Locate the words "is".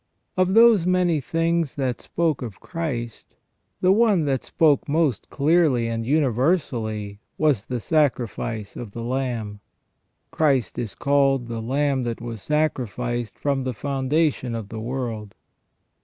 10.79-10.95